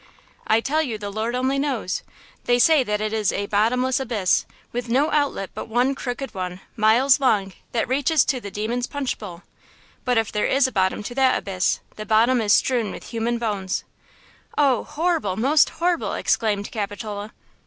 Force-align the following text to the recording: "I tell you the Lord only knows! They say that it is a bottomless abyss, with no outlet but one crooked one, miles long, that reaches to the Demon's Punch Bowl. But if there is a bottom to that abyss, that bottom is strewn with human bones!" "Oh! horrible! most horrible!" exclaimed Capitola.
"I 0.47 0.61
tell 0.61 0.81
you 0.81 0.97
the 0.97 1.11
Lord 1.11 1.35
only 1.35 1.59
knows! 1.59 2.01
They 2.45 2.57
say 2.57 2.83
that 2.83 3.01
it 3.01 3.13
is 3.13 3.31
a 3.31 3.45
bottomless 3.45 3.99
abyss, 3.99 4.47
with 4.71 4.89
no 4.89 5.11
outlet 5.11 5.51
but 5.53 5.67
one 5.67 5.93
crooked 5.93 6.33
one, 6.33 6.59
miles 6.75 7.19
long, 7.19 7.53
that 7.71 7.87
reaches 7.87 8.25
to 8.25 8.41
the 8.41 8.49
Demon's 8.49 8.87
Punch 8.87 9.19
Bowl. 9.19 9.43
But 10.03 10.17
if 10.17 10.31
there 10.31 10.47
is 10.47 10.65
a 10.65 10.71
bottom 10.71 11.03
to 11.03 11.13
that 11.13 11.37
abyss, 11.37 11.81
that 11.97 12.07
bottom 12.07 12.41
is 12.41 12.51
strewn 12.51 12.89
with 12.91 13.09
human 13.09 13.37
bones!" 13.37 13.83
"Oh! 14.57 14.85
horrible! 14.85 15.35
most 15.35 15.69
horrible!" 15.69 16.13
exclaimed 16.13 16.71
Capitola. 16.71 17.31